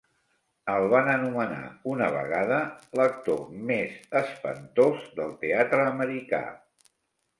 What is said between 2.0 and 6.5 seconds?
vegada "l'actor més espantós del teatre americà".